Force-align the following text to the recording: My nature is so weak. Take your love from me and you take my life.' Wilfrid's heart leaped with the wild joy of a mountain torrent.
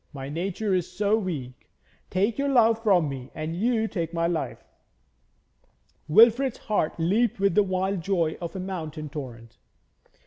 My 0.13 0.29
nature 0.29 0.73
is 0.73 0.91
so 0.91 1.15
weak. 1.15 1.69
Take 2.09 2.39
your 2.39 2.49
love 2.49 2.81
from 2.81 3.07
me 3.07 3.29
and 3.35 3.55
you 3.55 3.87
take 3.87 4.15
my 4.15 4.25
life.' 4.25 4.63
Wilfrid's 6.07 6.57
heart 6.57 6.99
leaped 6.99 7.39
with 7.39 7.53
the 7.53 7.61
wild 7.61 8.01
joy 8.01 8.35
of 8.41 8.55
a 8.55 8.59
mountain 8.59 9.09
torrent. 9.09 9.57